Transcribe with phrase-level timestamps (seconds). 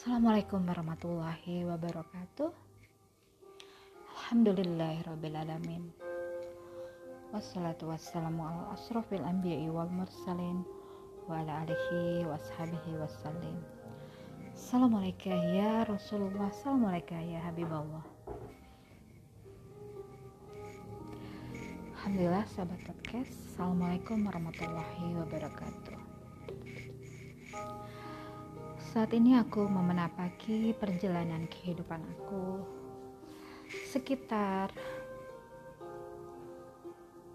[0.00, 2.48] Assalamualaikum warahmatullahi wabarakatuh.
[4.16, 5.92] Alhamdulillahirrabbilalamin
[7.36, 10.64] Wassalatu wassalamu ala asrafil anbiya'i wal mursalin
[11.28, 13.60] Wa ala alihi wa ashabihi wassalim
[14.56, 18.04] Assalamualaikum ya Rasulullah Assalamualaikum ya Habibullah.
[22.00, 23.36] Alhamdulillah sahabat podcast.
[23.52, 25.89] Assalamualaikum warahmatullahi wabarakatuh
[28.90, 32.58] saat ini aku memenapaki perjalanan kehidupan aku.
[33.86, 34.74] Sekitar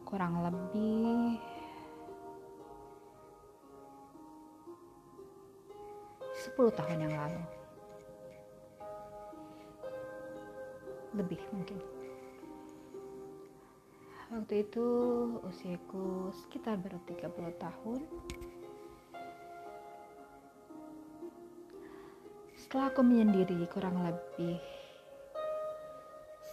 [0.04, 1.40] kurang lebih
[6.36, 7.44] sepuluh tahun yang lalu.
[11.16, 11.80] Lebih mungkin.
[14.28, 14.88] Waktu itu
[15.40, 18.00] usiaku sekitar baru 30 tahun
[22.76, 24.60] Setelah aku menyendiri kurang lebih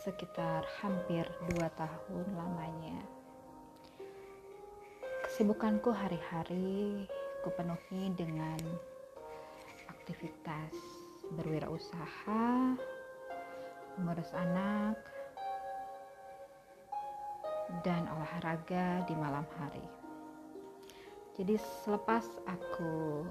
[0.06, 2.94] sekitar hampir dua tahun lamanya,
[5.26, 7.10] kesibukanku hari-hari
[7.42, 8.54] kupenuhi dengan
[9.90, 10.70] aktivitas
[11.34, 12.78] berwirausaha,
[13.98, 14.94] mengurus anak,
[17.82, 19.86] dan olahraga di malam hari.
[21.34, 23.26] Jadi selepas aku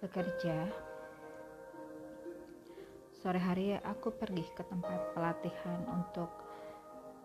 [0.00, 0.88] bekerja
[3.20, 6.32] sore hari aku pergi ke tempat pelatihan untuk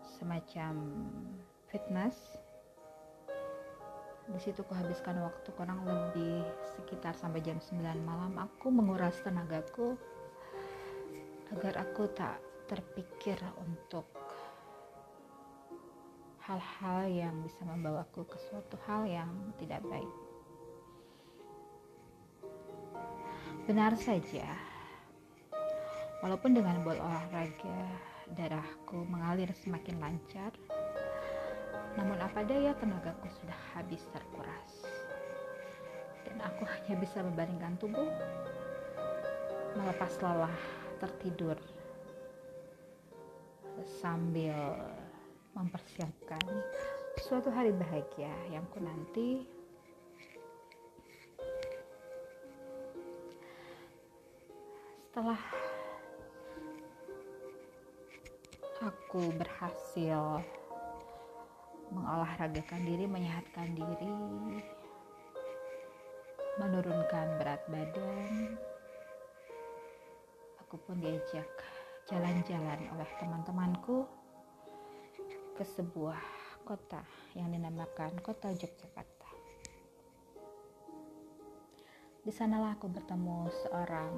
[0.04, 0.92] semacam
[1.72, 2.36] fitness.
[4.28, 6.44] Di situ aku habiskan waktu kurang lebih
[6.76, 8.36] sekitar sampai jam 9 malam.
[8.36, 9.96] Aku menguras tenagaku
[11.56, 14.04] agar aku tak terpikir untuk
[16.44, 20.12] hal-hal yang bisa membawaku ke suatu hal yang tidak baik.
[23.64, 24.75] Benar saja
[26.24, 27.80] Walaupun dengan olahraga
[28.32, 30.52] darahku mengalir semakin lancar,
[31.96, 34.72] namun apa daya tenagaku sudah habis terkuras.
[36.24, 38.10] Dan aku hanya bisa membaringkan tubuh,
[39.76, 40.56] melepas lelah,
[40.98, 41.56] tertidur
[44.00, 44.56] sambil
[45.52, 46.40] mempersiapkan
[47.20, 49.44] suatu hari bahagia yang ku nanti
[55.08, 55.40] setelah
[58.84, 60.44] aku berhasil
[61.88, 64.16] mengolahragakan diri, menyehatkan diri,
[66.60, 68.60] menurunkan berat badan.
[70.66, 71.48] Aku pun diajak
[72.10, 74.04] jalan-jalan oleh teman-temanku
[75.56, 76.20] ke sebuah
[76.68, 77.00] kota
[77.32, 79.30] yang dinamakan Kota Yogyakarta.
[82.26, 84.12] Di sanalah aku bertemu seorang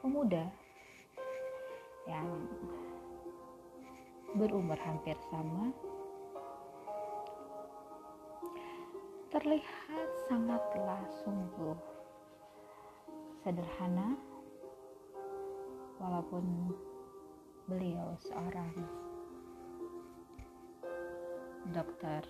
[0.00, 0.63] pemuda
[2.04, 2.28] yang
[4.34, 5.70] berumur hampir sama
[9.30, 11.78] terlihat sangatlah sungguh
[13.42, 14.18] sederhana
[16.02, 16.74] walaupun
[17.70, 18.74] beliau seorang
[21.72, 22.22] dokter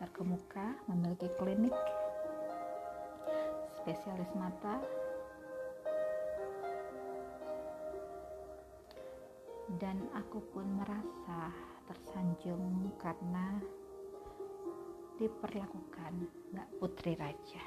[0.00, 1.76] terkemuka memiliki klinik
[3.82, 5.01] spesialis mata
[9.82, 11.50] dan aku pun merasa
[11.90, 13.58] tersanjung karena
[15.18, 17.66] diperlakukan Mbak Putri Raja.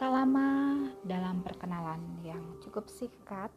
[0.00, 0.48] Tak lama
[1.04, 3.52] dalam perkenalan yang cukup singkat,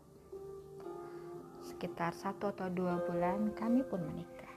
[1.63, 4.55] sekitar satu atau dua bulan kami pun menikah.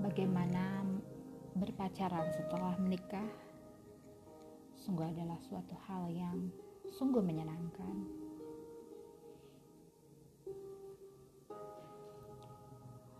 [0.00, 0.80] Bagaimana
[1.60, 3.47] berpacaran setelah menikah?
[4.88, 6.48] Sungguh adalah suatu hal yang
[6.88, 8.08] sungguh menyenangkan.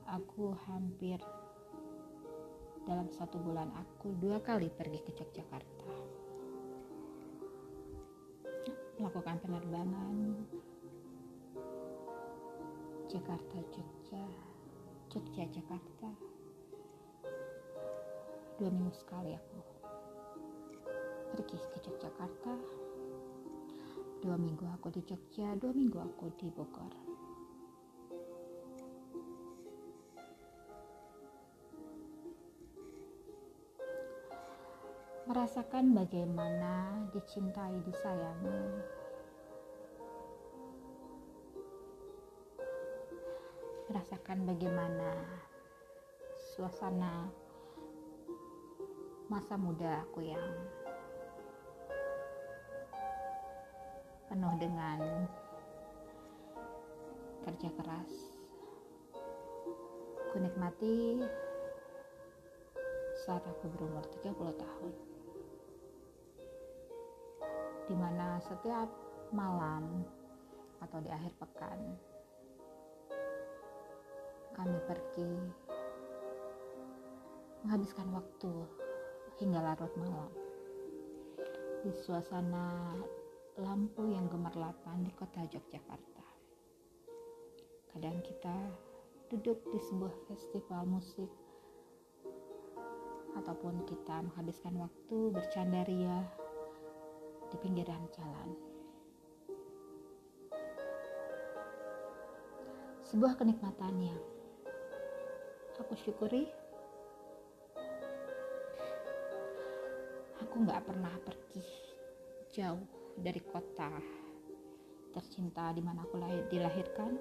[0.08, 1.20] Aku hampir
[2.88, 5.92] dalam satu bulan aku dua kali pergi ke Yogyakarta
[8.96, 10.16] melakukan penerbangan
[13.12, 14.24] Jakarta Jogja
[15.12, 16.08] Jogja Jakarta
[18.56, 19.77] dua minggu sekali aku
[21.32, 22.54] pergi ke Yogyakarta.
[24.18, 26.94] Dua minggu aku di Jogja dua minggu aku di Bogor.
[35.28, 38.60] Merasakan bagaimana dicintai disayangi.
[43.92, 45.12] Merasakan bagaimana
[46.56, 47.28] suasana
[49.28, 50.40] masa muda aku yang
[54.38, 55.02] penuh dengan
[57.42, 58.38] kerja keras.
[60.30, 61.18] Aku nikmati
[63.26, 64.94] saat aku berumur 30 tahun.
[67.90, 68.86] Di mana setiap
[69.34, 70.06] malam
[70.86, 71.98] atau di akhir pekan
[74.54, 75.34] kami pergi
[77.66, 78.54] menghabiskan waktu
[79.42, 80.30] hingga larut malam.
[81.82, 82.94] Di suasana
[83.58, 86.24] lampu gemerlapan di kota Yogyakarta.
[87.88, 88.56] Kadang kita
[89.32, 91.32] duduk di sebuah festival musik
[93.36, 96.20] ataupun kita menghabiskan waktu bercanda ria
[97.48, 98.50] di pinggiran jalan.
[103.08, 104.20] Sebuah kenikmatan yang
[105.80, 106.44] aku syukuri.
[110.44, 111.64] Aku nggak pernah pergi
[112.52, 112.84] jauh
[113.16, 114.17] dari kota
[115.12, 117.16] tercinta di mana aku lahir, dilahirkan.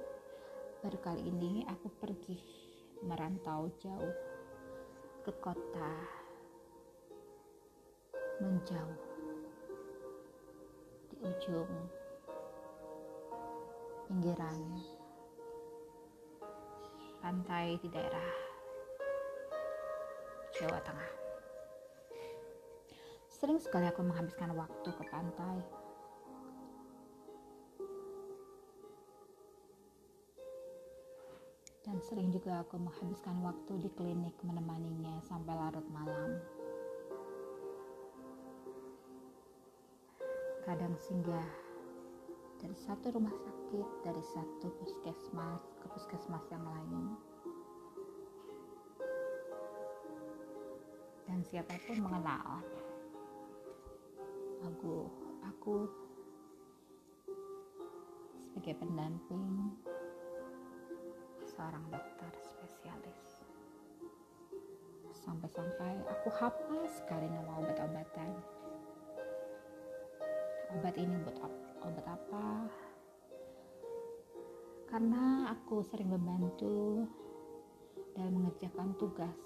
[0.84, 2.38] Baru kali ini aku pergi
[3.04, 4.16] merantau jauh
[5.28, 5.94] ke kota
[8.38, 9.02] menjauh
[11.10, 11.72] di ujung
[14.08, 14.62] pinggiran
[17.20, 18.30] pantai di daerah
[20.56, 21.12] Jawa Tengah.
[23.28, 25.77] Sering sekali aku menghabiskan waktu ke pantai
[31.88, 36.36] dan sering juga aku menghabiskan waktu di klinik menemaninya sampai larut malam.
[40.68, 41.48] Kadang singgah
[42.60, 47.16] dari satu rumah sakit, dari satu puskesmas ke puskesmas yang lain.
[51.24, 52.60] Dan siapa pun mengenal
[54.68, 55.08] aku,
[55.40, 55.88] aku
[58.44, 59.72] sebagai pendamping
[61.58, 63.42] seorang dokter spesialis.
[65.26, 68.30] Sampai-sampai aku hafal sekali nama obat-obatan.
[70.78, 71.38] Obat ini buat
[71.82, 72.46] obat apa?
[74.86, 77.10] Karena aku sering membantu
[78.14, 79.42] dan mengerjakan tugas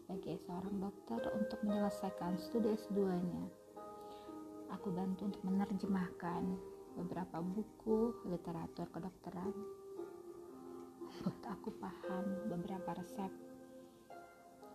[0.00, 3.44] sebagai seorang dokter untuk menyelesaikan studi S2-nya.
[4.72, 6.42] Aku bantu untuk menerjemahkan
[6.96, 9.83] beberapa buku literatur kedokteran
[11.64, 13.32] aku paham beberapa resep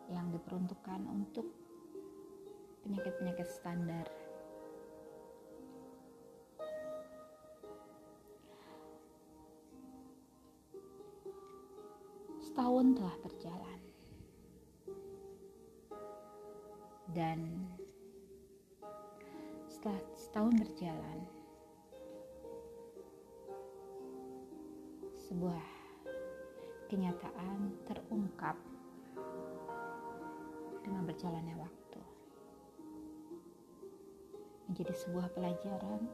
[0.09, 1.45] yang diperuntukkan untuk
[2.81, 4.09] penyakit-penyakit standar.
[12.41, 13.79] Setahun telah berjalan.
[17.13, 17.69] Dan
[19.69, 21.19] setelah setahun berjalan,
[25.29, 25.78] sebuah
[26.89, 28.57] kenyataan terungkap
[30.81, 32.01] dengan berjalannya waktu.
[34.65, 36.09] Menjadi sebuah pelajaran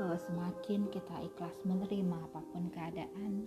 [0.00, 3.44] bahwa semakin kita ikhlas menerima apa pun keadaan,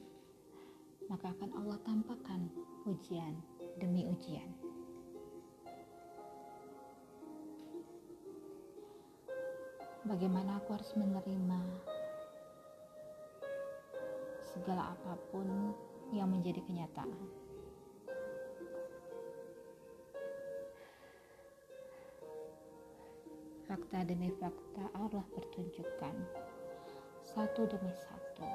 [1.10, 2.46] maka akan Allah tampakkan
[2.86, 3.34] ujian
[3.82, 4.54] demi ujian.
[10.08, 11.60] Bagaimana aku harus menerima
[14.58, 15.46] segala apa pun
[16.10, 17.14] yang menjadi kenyataan.
[23.70, 26.16] Fakta demi fakta Allah pertunjukkan
[27.22, 28.50] satu demi satu.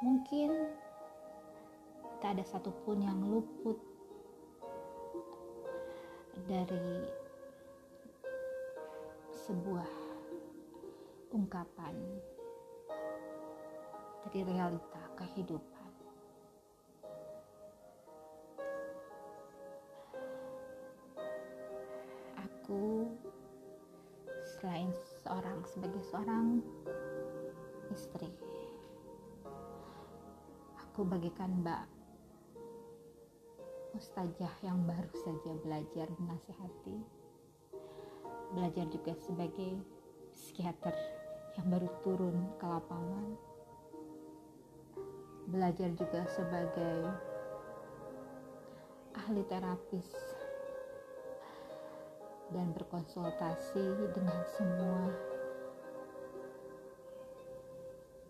[0.00, 0.72] Mungkin
[2.24, 3.76] tak ada satupun yang luput
[6.48, 7.04] dari
[9.34, 9.90] sebuah
[11.34, 11.92] ungkapan
[14.26, 15.90] dari realita kehidupan.
[22.42, 23.06] Aku
[24.58, 24.90] selain
[25.22, 26.58] seorang sebagai seorang
[27.94, 28.26] istri,
[30.74, 31.86] aku bagikan Mbak
[33.94, 36.98] Mustajah yang baru saja belajar menasihati,
[38.58, 39.78] belajar juga sebagai
[40.34, 40.92] psikiater
[41.54, 43.45] yang baru turun ke lapangan
[45.56, 47.08] belajar juga sebagai
[49.16, 50.04] ahli terapis
[52.52, 55.16] dan berkonsultasi dengan semua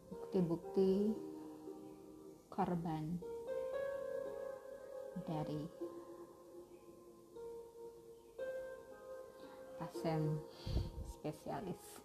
[0.07, 1.19] bukti-bukti
[2.47, 3.19] korban
[5.27, 5.67] dari
[9.83, 10.39] pasien
[11.19, 11.99] spesialis.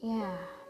[0.00, 0.63] Ya kalau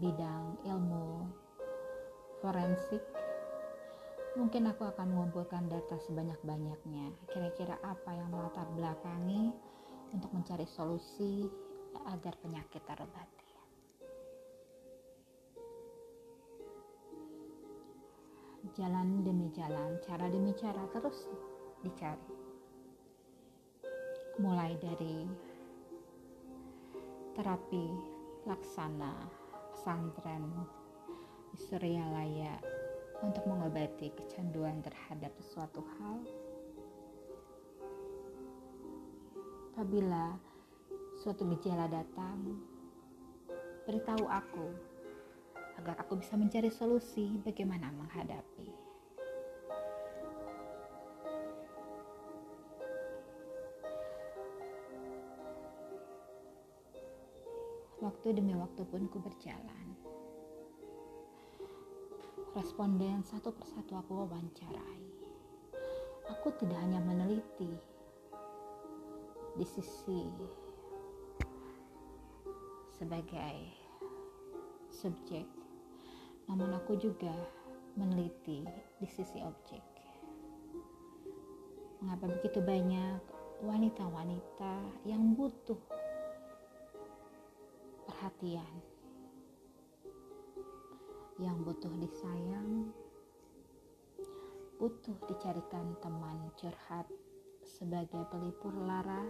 [0.00, 1.28] bidang ilmu
[2.40, 3.04] forensik
[4.32, 7.12] mungkin aku akan mengumpulkan data sebanyak-banyaknya.
[7.28, 9.52] Kira-kira apa yang melatar belakangi
[10.16, 11.44] untuk mencari solusi
[12.08, 13.48] agar penyakit terobati?
[18.78, 21.26] Jalan demi jalan cara demi cara terus
[21.84, 22.32] dicari.
[24.40, 25.26] Mulai dari
[27.34, 27.84] terapi
[28.46, 29.39] laksana
[29.80, 30.44] pesantren
[31.56, 32.60] Suryalaya
[33.24, 36.20] untuk mengobati kecanduan terhadap sesuatu hal.
[39.72, 40.36] Apabila
[41.16, 42.60] suatu gejala datang,
[43.88, 44.68] beritahu aku
[45.80, 48.49] agar aku bisa mencari solusi bagaimana menghadapi.
[58.20, 59.96] Waktu demi waktu pun ku berjalan
[62.52, 65.08] responden satu persatu aku wawancarai.
[66.28, 67.72] Aku tidak hanya meneliti
[69.56, 70.28] di sisi
[72.92, 73.72] sebagai
[74.92, 75.48] subjek,
[76.44, 77.32] namun aku juga
[77.96, 78.68] meneliti
[79.00, 79.80] di sisi objek.
[82.04, 83.16] Mengapa begitu banyak
[83.64, 85.99] wanita-wanita yang butuh
[88.20, 88.68] perhatian
[91.40, 92.92] yang butuh disayang,
[94.76, 97.08] butuh dicarikan teman curhat
[97.64, 99.24] sebagai pelipur lara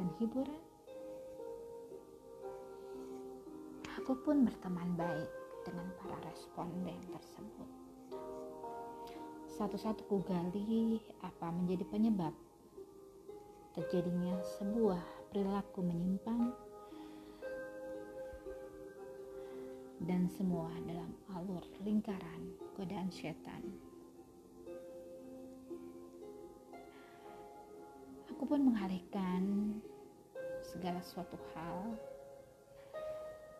[0.00, 0.64] dan hiburan.
[4.00, 5.28] Aku pun berteman baik
[5.68, 7.68] dengan para responden tersebut.
[9.60, 12.32] Satu-satu ku gali apa menjadi penyebab
[13.76, 16.63] terjadinya sebuah perilaku menyimpang
[20.02, 22.42] dan semua dalam alur lingkaran
[22.74, 23.62] godaan setan.
[28.34, 29.78] Aku pun mengalihkan
[30.66, 31.94] segala suatu hal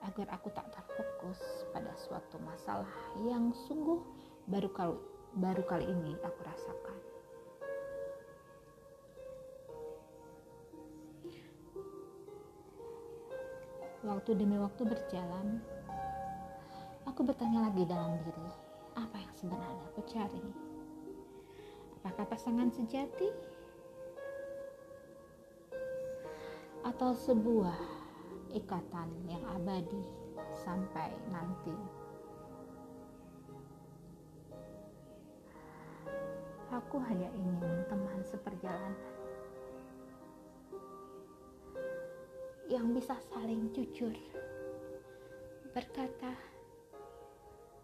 [0.05, 2.91] agar aku tak terfokus pada suatu masalah
[3.23, 4.03] yang sungguh
[4.51, 4.99] baru kali,
[5.39, 6.99] baru kali ini aku rasakan.
[14.05, 15.65] Waktu demi waktu berjalan,
[17.15, 18.51] Aku bertanya lagi dalam diri,
[18.99, 20.43] apa yang sebenarnya aku cari?
[22.03, 23.31] Apakah pasangan sejati?
[26.83, 27.79] Atau sebuah
[28.51, 30.03] ikatan yang abadi
[30.67, 31.71] sampai nanti?
[36.75, 38.99] Aku hanya ingin teman seperjalanan
[42.67, 44.19] yang bisa saling jujur
[45.71, 46.54] berkata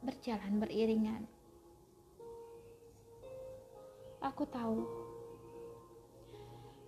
[0.00, 1.28] berjalan beriringan.
[4.25, 4.85] Aku tahu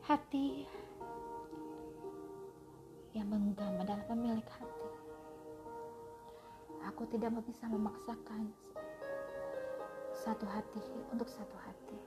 [0.04, 0.64] hati
[3.12, 4.88] yang menggenggam adalah pemilik hati.
[6.88, 8.49] Aku tidak bisa memaksakan
[10.16, 11.99] satu hati untuk satu hati.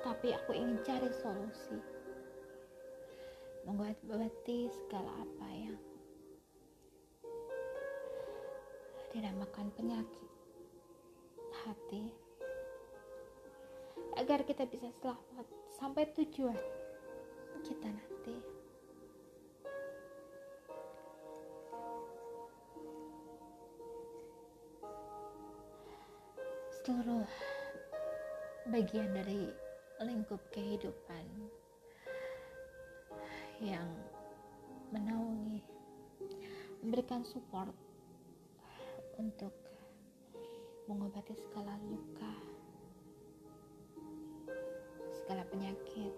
[0.00, 1.78] Tapi aku ingin cari solusi
[3.68, 5.76] mengobati segala apa yang
[9.12, 10.28] dinamakan penyakit.
[11.64, 12.04] Hati.
[14.20, 15.46] Agar kita bisa selamat
[15.78, 16.58] sampai tujuan
[17.64, 18.36] kita nanti.
[26.84, 27.28] Seluruh
[28.68, 29.48] bagian dari
[30.04, 31.24] lingkup kehidupan
[33.58, 33.90] yang
[34.94, 35.60] menaungi
[36.80, 37.74] memberikan support
[39.18, 39.50] untuk
[40.86, 42.34] mengobati segala luka,
[45.10, 46.14] segala penyakit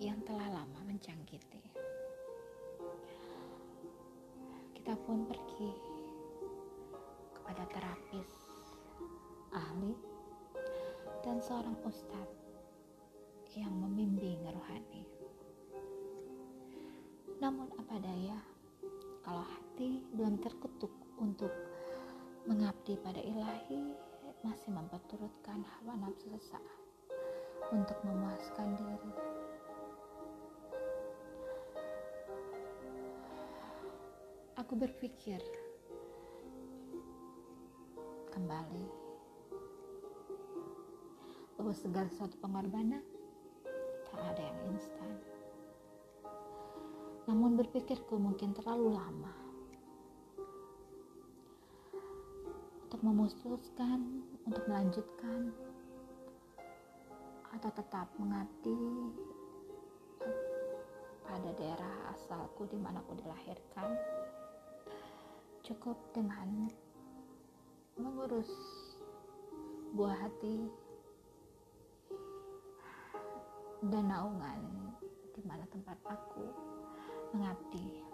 [0.00, 1.60] yang telah lama mencangkiti.
[4.72, 5.70] Kita pun pergi
[7.36, 8.30] kepada terapis
[9.52, 9.92] ahli
[11.20, 12.40] dan seorang ustadz
[13.52, 15.04] yang membimbing rohani.
[17.44, 18.40] Namun apa daya
[19.20, 21.52] kalau hati belum terkutuk untuk
[22.42, 23.94] mengabdi pada ilahi
[24.42, 26.82] masih memperturutkan hawa nafsu sesaat.
[27.72, 29.12] untuk memuaskan diri.
[34.60, 35.40] Aku berpikir
[38.28, 38.86] kembali
[41.56, 43.00] bahwa segala suatu pengorbanan
[44.12, 45.12] tak ada yang instan.
[47.24, 49.41] Namun berpikirku mungkin terlalu lama
[53.02, 55.50] memutuskan, untuk melanjutkan,
[57.52, 59.10] atau tetap mengabdi
[61.26, 63.90] pada daerah asalku di mana aku dilahirkan.
[65.66, 66.70] Cukup dengan
[67.98, 68.50] mengurus
[69.92, 70.70] buah hati
[73.90, 74.62] dan naungan
[75.34, 76.46] di mana tempat aku
[77.34, 78.11] mengabdi.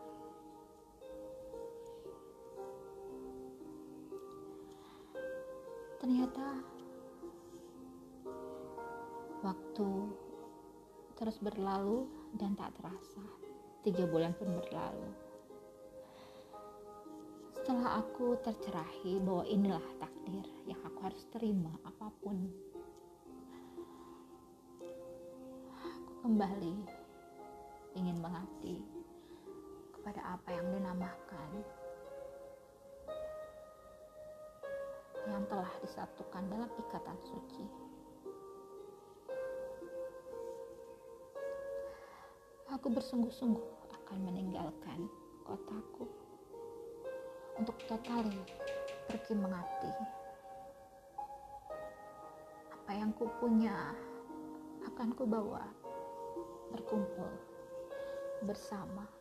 [6.09, 6.65] Ternyata
[9.45, 9.91] waktu
[11.21, 13.21] terus berlalu dan tak terasa.
[13.85, 15.13] Tiga bulan pun berlalu.
[17.61, 22.41] Setelah aku tercerahi bahwa inilah takdir yang aku harus terima apa pun.
[25.77, 26.89] Aku kembali
[28.01, 28.81] ingin mengabdi
[29.93, 31.53] kepada apa yang dinamakan
[35.29, 37.89] yang telah disatukan dalam ikatan suci
[42.79, 45.11] aku bersungguh-sungguh akan meninggalkan
[45.43, 46.07] kotaku
[47.59, 48.39] untuk totali
[49.11, 49.93] pergi mengabdi.
[52.71, 53.93] Apa yang ku punya
[54.87, 55.67] akan ku bawa
[56.71, 57.29] berkumpul
[58.47, 59.18] bersama.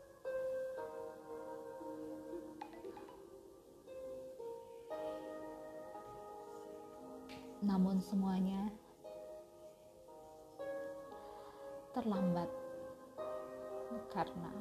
[7.66, 8.70] Namun semuanya
[11.98, 12.46] terlambat
[14.14, 14.54] karena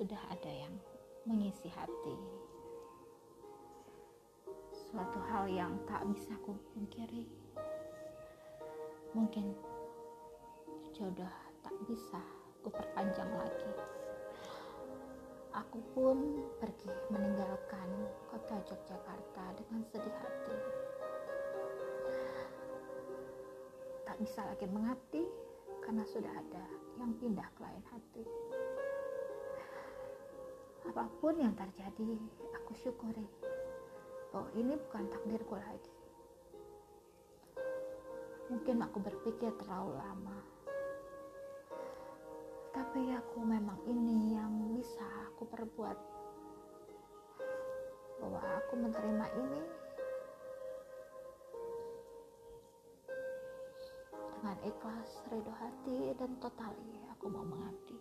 [0.00, 0.74] sudah ada yang
[1.28, 2.16] mengisi hati.
[4.72, 7.28] Suatu hal yang tak bisa ku pungkiri.
[9.12, 9.52] Mungkin
[10.96, 11.39] jodoh
[11.88, 12.20] bisa
[12.60, 13.72] ku perpanjang lagi.
[15.50, 17.88] Aku pun pergi meninggalkan
[18.30, 20.56] kota Yogyakarta dengan sedih hati.
[24.06, 25.24] Tak bisa lagi mengabdi
[25.82, 26.64] karena sudah ada
[27.00, 28.24] yang pindah ke lain hati.
[30.86, 32.18] Apa pun yang terjadi,
[32.54, 33.26] aku syukuri
[34.30, 35.94] bahwa ini bukan takdirku lagi.
[38.50, 40.38] Mungkin aku berpikir terlalu lama.
[42.70, 45.98] Tapi aku memang ini yang bisa aku perbuat.
[48.22, 49.62] Bahwa aku menerima ini
[54.40, 57.98] dengan ikhlas, ridho hati, dan totali aku mau mengabdi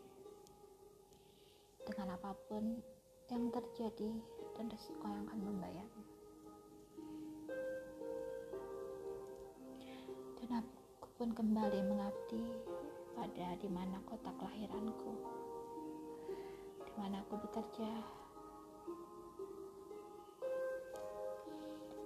[1.90, 2.80] dengan apa pun
[3.34, 4.12] yang terjadi
[4.54, 6.06] dan resiko yang akan membayarnya.
[10.40, 12.46] Dan aku pun kembali mengabdi
[13.20, 15.12] pada di mana kota kelahiranku,
[16.88, 17.92] di mana aku bekerja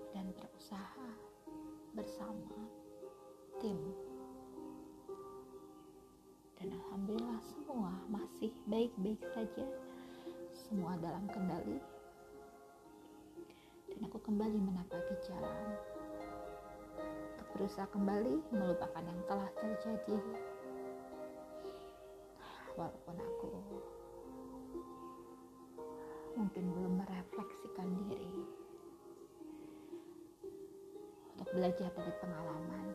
[0.09, 1.09] dan berusaha
[1.93, 2.65] bersama
[3.61, 3.77] tim.
[6.57, 9.69] Dan alhamdulillah semua masih baik-baik saja
[10.49, 11.77] semua dalam kendali.
[13.85, 15.77] Dan aku kembali menapaki jalan.
[17.37, 20.17] Untuk berusaha kembali melupakan yang telah terjadi
[22.73, 23.49] walaupun aku
[26.33, 28.33] mungkin belum merefleksikan diri
[31.37, 32.87] untuk belajar dari pengalaman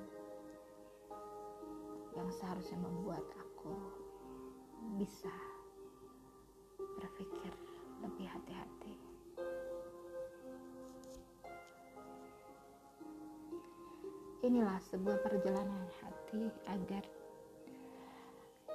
[2.19, 3.75] yang seharusnya membuat aku
[4.99, 5.31] bisa
[6.99, 7.53] berpikir
[8.03, 8.95] lebih hati-hati.
[14.43, 17.03] Inilah sebuah perjalanan hati agar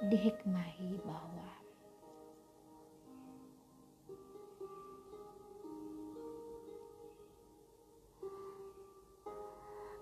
[0.02, 1.48] dihikmahi bahwa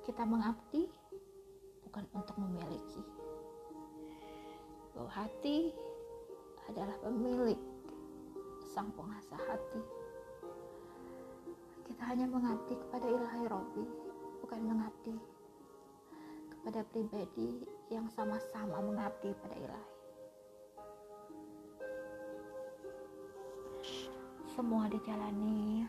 [0.09, 0.89] kita mengabdi
[1.85, 3.05] bukan untuk memiliki
[4.97, 5.73] bahwa hati
[6.69, 7.59] adalah pemilik
[8.73, 9.83] sang pengasah hati.
[11.85, 13.85] Kita hanya mengabdi kepada ilahi Robi,
[14.41, 15.13] bukan mengabdi
[16.63, 19.91] kepada pribadi yang sama-sama mengabdi pada ilahi.
[24.53, 25.83] semua dijalani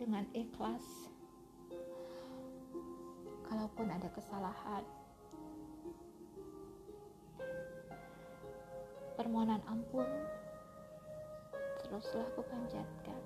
[0.00, 1.12] dengan ikhlas
[3.44, 4.86] kalaupun ada kesalahan
[9.18, 10.08] permohonan ampun
[11.84, 13.20] teruslah aku panjatkan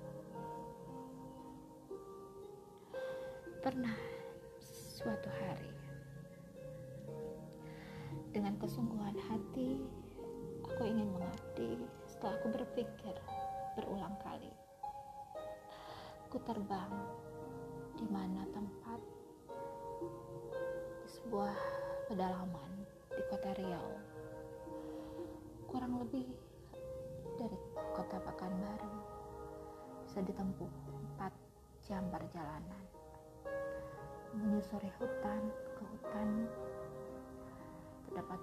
[3.63, 3.95] pernah
[4.97, 5.82] suatu hari
[8.33, 9.77] dengan kesungguhan hati
[10.65, 13.15] aku ingin mengabdi setelah aku berpikir
[13.77, 14.49] berulang kali
[16.33, 16.89] aku terbang
[17.93, 18.97] di mana tempat?
[21.05, 21.53] Di sebuah
[22.09, 22.71] pedalaman
[23.13, 23.89] di kota Riau.
[25.69, 26.25] Kurang lebih
[27.37, 27.59] dari
[27.93, 28.97] kota Pekanbaru
[30.09, 30.73] bisa ditempuh
[31.21, 31.29] 4
[31.85, 32.85] jam perjalanan.
[34.33, 36.49] Menyusuri hutan ke hutan
[38.13, 38.37] terdapat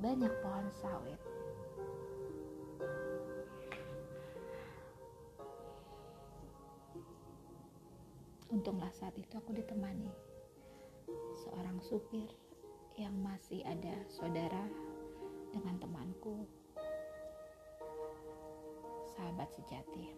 [0.00, 1.20] banyak pohon sawit
[8.48, 10.08] untunglah saat itu aku ditemani
[11.44, 12.32] seorang supir
[12.96, 14.64] yang masih ada saudara
[15.52, 16.48] dengan temanku
[19.20, 20.16] sahabat sejati.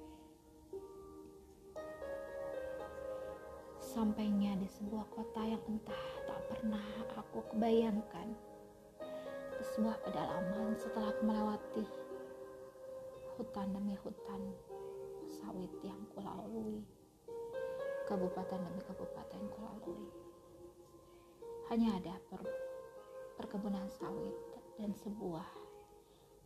[3.83, 6.87] Sampainya di sebuah kota yang entah tak pernah
[7.19, 8.52] aku kebayangkan.
[9.73, 11.81] Sebuah pedalaman setelah melewati
[13.41, 14.53] hutan demi hutan
[15.25, 16.85] sawit yang kulalui.
[18.05, 20.13] Kabupaten demi kabupaten kulalui.
[21.73, 22.45] Hanya ada per
[23.41, 24.37] perkebunan sawit
[24.77, 25.49] dan sebuah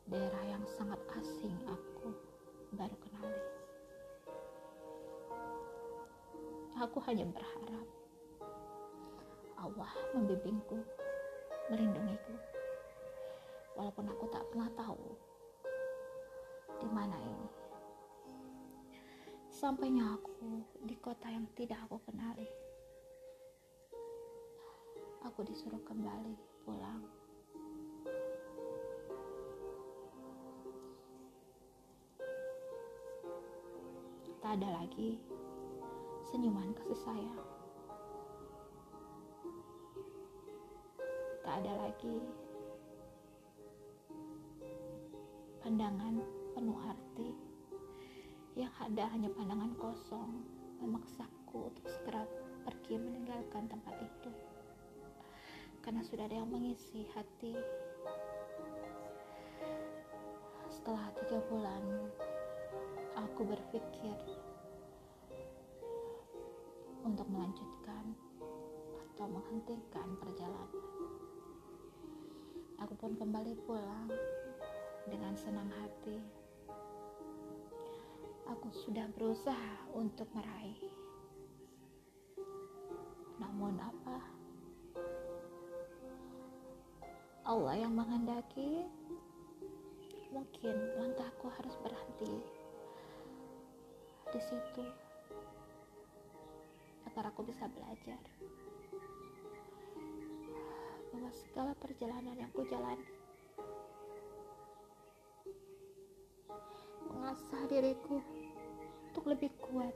[0.07, 2.15] daerah yang sangat asing aku
[2.79, 3.43] baru kenali.
[6.79, 7.89] Aku hanya berharap
[9.59, 10.79] Allah membimbingku,
[11.75, 12.56] melindungiku.
[13.77, 15.05] Walaupun aku tak pernah tahu
[16.81, 17.49] di mana ini.
[19.53, 22.49] Sampainya aku di kota yang tidak aku kenali.
[25.29, 26.35] Aku disuruh kembali
[26.65, 27.05] pulang.
[34.47, 35.19] tak ada lagi
[36.31, 37.43] senyuman kasih sayang.
[41.43, 42.23] Tak ada lagi
[45.67, 46.23] pandangan
[46.55, 47.35] penuh arti
[48.55, 50.47] yang ada hanya pandangan kosong
[50.79, 52.23] memaksaku untuk segera
[52.63, 54.31] pergi meninggalkan tempat itu.
[55.83, 57.59] Karena sudah ada yang mengisi hati.
[60.71, 61.83] Setelah tiga bulan
[63.19, 64.15] aku berpikir
[67.03, 68.15] untuk melanjutkan
[69.03, 70.71] atau menghentikan perjalanan.
[72.87, 74.15] Aku pun kembali pulang
[75.07, 76.19] dengan senang hati.
[78.47, 80.79] Aku sudah berusaha untuk meraih.
[83.39, 84.19] Namun apa?
[87.47, 88.83] Allah yang menghendaki
[90.35, 92.43] mungkin langkahku harus berhenti
[94.35, 94.85] di situ
[97.07, 98.19] agar aku bisa belajar
[101.15, 103.26] bahwa segala perjalanan yang ku jalani
[107.37, 108.17] mengasah diriku
[109.13, 109.93] untuk lebih kuat.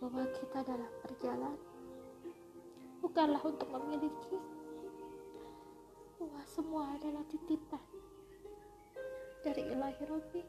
[0.00, 1.60] Bahwa kita dalam perjalanan
[3.00, 4.36] bukanlah untuk memiliki
[6.20, 7.80] bahwa semua adalah titipan
[9.40, 10.42] dari ilahi Rabbi.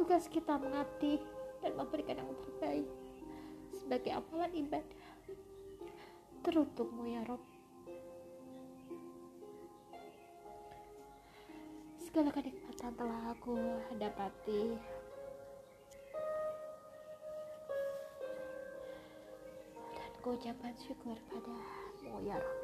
[0.00, 1.20] Tugas kita mengabdi
[1.60, 2.88] dan memberikan yang terbaik
[3.76, 5.04] sebagai amalan ibadah.
[6.44, 7.53] Teruntukmu ya Rob.
[12.14, 13.58] Segala kenikmatan telah aku
[13.98, 14.78] dapati.
[19.98, 22.58] Dan ku ucapkan syukur padamu ya Rob.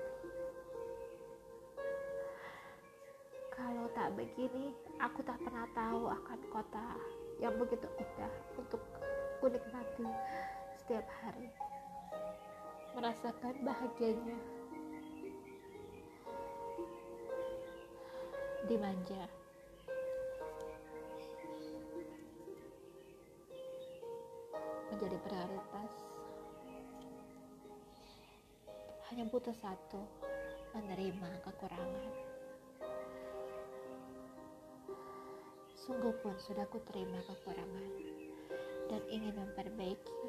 [3.50, 4.70] Kalau tak begini,
[5.02, 6.86] aku tak pernah tahu akan kota
[7.42, 8.78] yang begitu indah untuk
[9.42, 10.06] kunikmati
[10.78, 11.50] setiap hari.
[12.94, 14.38] Merasakan bahagianya.
[18.70, 19.39] Dimanja
[25.00, 25.92] menjadi prioritas.
[29.08, 30.04] Hanya butuh satu
[30.76, 32.12] menerima kekurangan.
[35.72, 37.88] Sungguh pun sudah ku terima kekurangan
[38.92, 40.20] dan ingin memperbaiki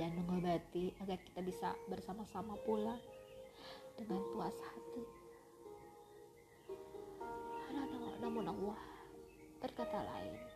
[0.00, 2.96] dan mengobati agar kita bisa bersama-sama pulang
[4.00, 5.04] dengan puas hati.
[8.22, 8.78] namun Allah
[9.58, 10.51] berkata lain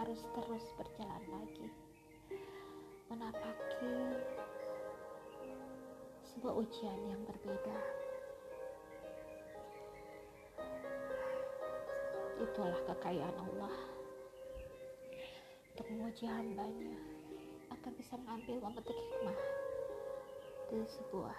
[0.00, 1.68] harus terus berjalan lagi.
[3.12, 4.16] Menapaki
[6.24, 7.78] sebuah ujian yang berbeda.
[12.40, 13.76] Itulah kekayaan Allah.
[15.76, 16.96] Untuk menguji hambanya
[17.68, 19.40] akan bisa mengambil memetik hikmah
[20.72, 21.36] dari sebuah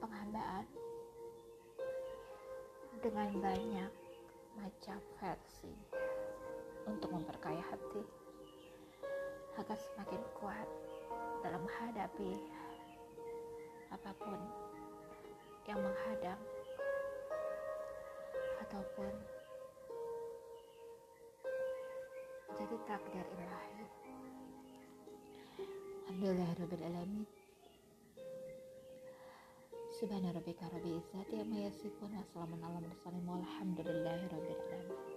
[0.00, 0.64] penghambaan
[3.04, 3.92] dengan banyak
[4.56, 5.95] macam versi
[6.86, 8.02] untuk memperkaya hati
[9.58, 10.68] agar semakin kuat
[11.42, 12.32] dalam menghadapi
[13.90, 14.40] apa pun
[15.66, 16.40] yang menghadang
[18.62, 19.12] ataupun
[22.50, 23.84] menjadi takdir ilahi.
[26.06, 27.26] Alhamdulillahirrahmanirrahim.
[29.96, 35.15] Subhana rabbika rabbil izzati amma yasifun wa salamun ala mursalin walhamdulillahi rabbil